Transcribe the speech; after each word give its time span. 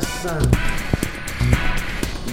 feignasses. 0.00 0.26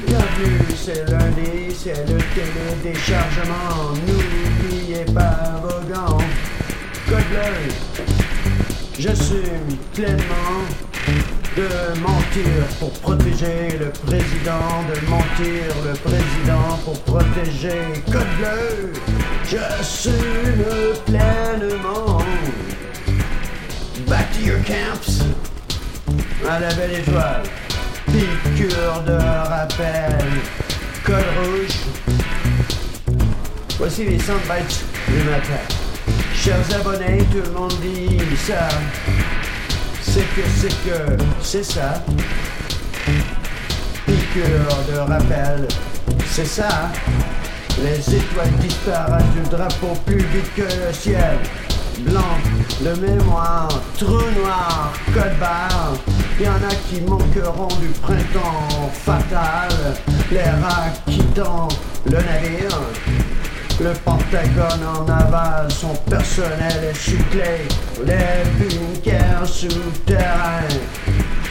Bienvenue, 0.08 0.66
c'est 0.76 1.10
lundi, 1.10 1.76
c'est 1.76 2.08
le 2.08 2.18
télédéchargement. 2.36 3.94
N'oubliez 4.08 5.06
pas 5.14 5.62
vos 5.62 5.94
gants. 5.94 6.18
Code 7.08 7.24
bleu, 7.30 8.06
j'assume 8.98 9.78
pleinement 9.94 10.62
de 11.58 12.00
mentir 12.00 12.68
pour 12.80 12.92
protéger 12.92 13.78
le 13.80 13.90
président, 13.90 14.84
de 14.88 15.10
mentir 15.10 15.76
le 15.86 15.94
président 15.94 16.78
pour 16.86 17.00
protéger 17.02 17.82
Code 18.12 18.24
bleu. 18.38 18.94
J'assume 19.50 20.14
pleinement. 21.06 22.22
Back 24.08 24.32
to 24.34 24.42
your 24.42 24.60
camps. 24.64 25.11
À 26.50 26.60
la 26.60 26.74
belle 26.74 27.00
étoile. 27.00 27.44
Piqûre 28.08 29.04
de 29.06 29.14
rappel. 29.14 30.26
Code 31.06 31.16
rouge. 31.38 31.78
Voici 33.78 34.06
les 34.06 34.20
soundbites 34.20 34.84
du 35.08 35.24
matin. 35.30 35.62
Chers 36.36 36.80
abonnés, 36.80 37.24
tout 37.32 37.44
le 37.46 37.52
monde 37.52 37.74
dit 37.82 38.18
ça. 38.36 38.68
C'est 40.02 40.28
que, 40.36 40.42
c'est 40.58 40.76
que, 40.84 41.24
c'est 41.42 41.64
ça. 41.64 42.04
Piqûre 44.06 44.78
de 44.92 44.98
rappel. 44.98 45.68
C'est 46.28 46.48
ça. 46.48 46.90
Les 47.84 48.00
étoiles 48.16 48.52
disparaissent 48.60 49.24
du 49.36 49.50
drapeau 49.50 49.94
plus 50.06 50.18
vite 50.18 50.54
que 50.56 50.64
le 50.64 50.94
ciel. 50.94 51.38
Blanc 52.00 52.38
de 52.82 53.00
mémoire, 53.00 53.70
trou 53.98 54.22
noir, 54.40 54.92
code 55.14 55.38
barre. 55.40 55.94
Y 56.42 56.48
en 56.48 56.56
a 56.56 56.74
qui 56.90 57.02
manqueront 57.02 57.68
du 57.80 57.90
printemps 58.02 58.90
fatal. 58.94 59.70
Les 60.32 60.40
rats 60.42 60.90
quittant 61.06 61.68
le 62.06 62.14
navire. 62.14 62.80
Le 63.80 63.92
Pentagone 64.04 64.84
en 64.88 65.08
aval, 65.08 65.72
son 65.72 65.94
personnel 66.10 66.90
est 66.90 66.98
suclé. 66.98 67.68
Les 68.04 68.42
bunkers 68.58 69.46
souterrains, 69.46 70.68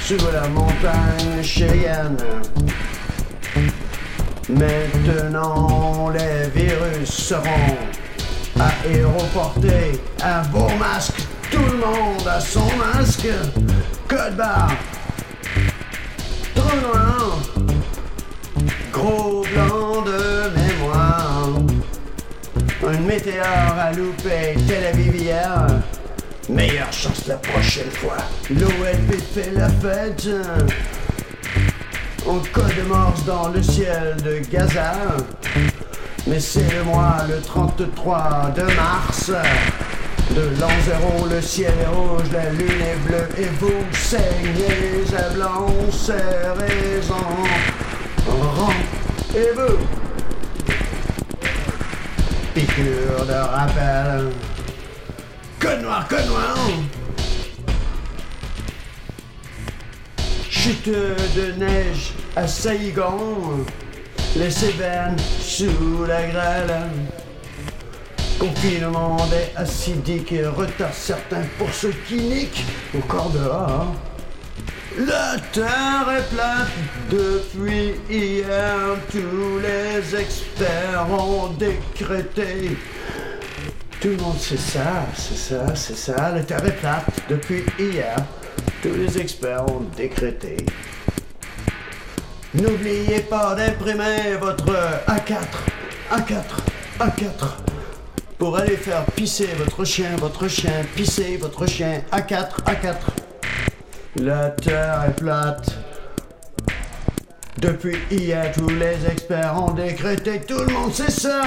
sous 0.01 0.19
la 0.33 0.49
montagne 0.49 1.41
Cheyenne. 1.41 2.17
Maintenant, 4.49 6.09
les 6.09 6.49
virus 6.49 7.11
seront 7.11 7.77
aéroportés. 8.59 10.01
Un 10.25 10.43
beau 10.49 10.69
masque, 10.81 11.21
tout 11.49 11.59
le 11.59 11.77
monde 11.77 12.27
a 12.27 12.41
son 12.41 12.67
masque. 12.77 13.29
Code 14.11 14.35
barre, 14.35 14.73
trop 16.57 16.77
noir, 16.81 17.39
gros 18.93 19.45
blanc 19.55 20.03
de 20.03 20.51
mémoire. 20.59 21.49
Une 22.93 23.07
météore 23.07 23.79
a 23.79 23.93
loupé 23.93 24.57
Tel 24.67 24.87
Aviv 24.87 25.15
hier. 25.15 25.67
Meilleure 26.49 26.93
chance 26.93 27.29
la 27.29 27.37
prochaine 27.37 27.91
fois. 27.93 28.17
L'OLP 28.51 29.17
fait 29.33 29.53
la 29.53 29.69
fête. 29.69 30.29
En 32.27 32.41
code 32.53 32.89
morse 32.89 33.25
dans 33.25 33.51
le 33.51 33.63
ciel 33.63 34.17
de 34.25 34.41
Gaza. 34.51 34.93
Mais 36.27 36.41
c'est 36.41 36.69
le 36.75 36.83
mois, 36.83 37.19
le 37.29 37.41
33 37.41 38.55
de 38.57 38.63
mars. 38.75 39.31
De 40.35 40.61
l'an 40.61 40.69
zéro, 40.87 41.27
le 41.27 41.43
ciel 41.43 41.75
est 41.83 41.87
rouge, 41.87 42.31
la 42.33 42.51
lune 42.51 42.81
est 42.81 43.09
bleue 43.09 43.29
et 43.37 43.49
vous 43.59 43.85
saignez 43.93 45.05
à 45.17 45.29
blanc, 45.31 45.67
serrez 45.91 47.01
en 47.11 48.39
rang. 48.39 48.73
Et 49.35 49.51
vous? 49.55 49.77
Piqûre 52.55 53.27
de 53.27 53.33
rappel. 53.33 54.31
Code 55.59 55.83
noir, 55.83 56.07
code 56.09 56.27
noir. 56.27 56.57
Chute 60.49 60.89
de 60.89 61.53
neige 61.59 62.13
à 62.37 62.47
Saïgon, 62.47 63.65
les 64.37 64.51
Cévennes 64.51 65.17
sous 65.41 66.05
la 66.07 66.23
grêle. 66.27 66.83
Confinement 68.41 69.19
des 69.27 69.55
acidiques 69.55 70.33
et 70.33 70.47
retard 70.47 70.95
certain 70.95 71.43
pour 71.59 71.69
ceux 71.75 71.93
qui 72.09 72.15
niquent 72.15 72.65
encore 72.97 73.29
dehors. 73.29 73.95
La 74.99 75.37
terre 75.53 76.09
est 76.17 76.35
plate 76.35 76.69
depuis 77.11 77.93
hier, 78.09 78.97
tous 79.13 79.59
les 79.61 80.19
experts 80.19 81.07
ont 81.11 81.49
décrété. 81.49 82.79
Tout 84.01 84.09
le 84.09 84.17
monde 84.17 84.39
sait 84.39 84.57
ça, 84.57 85.05
c'est 85.15 85.37
ça, 85.37 85.77
c'est 85.77 85.97
ça, 85.97 86.33
la 86.35 86.43
terre 86.43 86.65
est 86.65 86.77
plate 86.79 87.05
depuis 87.29 87.63
hier. 87.79 88.17
Tous 88.83 88.95
les 88.95 89.19
experts 89.19 89.67
ont 89.71 89.85
décrété. 89.95 90.57
N'oubliez 92.55 93.21
pas 93.21 93.55
d'imprimer 93.55 94.37
votre 94.41 94.73
A4, 95.07 95.45
A4, 96.11 96.43
A4 97.01 97.80
pour 98.41 98.57
aller 98.57 98.79
faire 98.79 99.05
pisser 99.05 99.51
votre 99.59 99.85
chien, 99.85 100.17
votre 100.17 100.49
chien, 100.49 100.73
pisser 100.97 101.37
votre 101.37 101.67
chien, 101.67 102.01
A4, 102.11 102.65
A4. 102.65 102.97
La 104.17 104.49
terre 104.49 105.05
est 105.09 105.21
plate. 105.21 105.77
Depuis 107.59 107.99
hier, 108.11 108.51
tous 108.53 108.71
les 108.71 109.07
experts 109.07 109.63
ont 109.63 109.73
décrété, 109.73 110.41
tout 110.41 110.59
le 110.59 110.73
monde 110.73 110.93
sait 110.95 111.11
ça. 111.11 111.43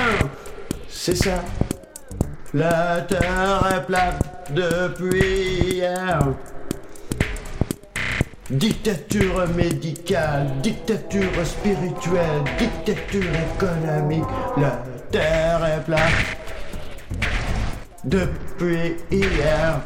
C'est 0.87 1.15
ça. 1.15 1.43
La 2.53 3.01
terre 3.01 3.67
est 3.75 3.85
plate 3.87 4.51
depuis 4.51 5.73
hier. 5.73 6.19
Dictature 8.51 9.47
médicale, 9.57 10.45
dictature 10.61 11.43
spirituelle, 11.43 12.43
dictature 12.59 13.31
économique, 13.55 14.29
la 14.57 14.83
terre 15.09 15.65
est 15.65 15.83
plate. 15.85 16.42
Depuis 18.03 18.97
hier, 19.09 19.79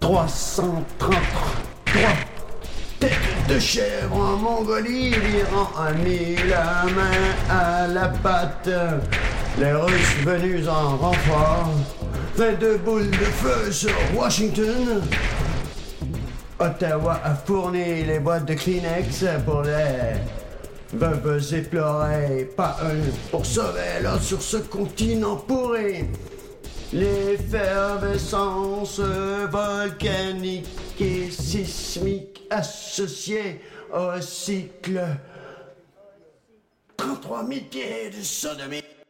333 0.00 1.20
têtes 2.98 3.12
de 3.48 3.60
chèvre 3.60 4.16
en 4.16 4.36
Mongolie, 4.38 5.10
l'Iran 5.10 5.70
a 5.78 5.92
mis 5.92 6.34
la 6.48 6.84
main 6.92 7.48
à 7.48 7.86
la 7.86 8.08
pâte. 8.08 8.68
Les 9.56 9.72
Russes 9.72 10.16
venus 10.24 10.66
en 10.66 10.96
renfort, 10.96 11.70
fait 12.36 12.56
de 12.56 12.76
boules 12.76 13.10
de 13.10 13.16
feu 13.16 13.70
sur 13.70 13.94
Washington. 14.16 15.00
Ottawa 16.58 17.20
a 17.22 17.36
fourni 17.36 18.02
les 18.02 18.18
boîtes 18.18 18.46
de 18.46 18.54
Kleenex 18.54 19.24
pour 19.46 19.62
les 19.62 20.18
veuves 20.94 21.54
éplorées, 21.54 22.48
pas 22.56 22.76
un 22.82 22.96
pour 23.30 23.44
sauver 23.44 24.00
l'autre 24.02 24.22
sur 24.22 24.40
ce 24.42 24.56
continent 24.58 25.36
pourri. 25.36 26.04
L'effervescence 26.92 29.00
volcanique 29.00 30.66
et 31.00 31.30
sismique 31.30 32.42
associée 32.50 33.60
au 33.92 34.20
cycle 34.20 35.02
33 36.96 37.46
000 37.48 37.60
pieds 37.70 38.10
de 38.16 38.22
sodomie. 38.22 38.93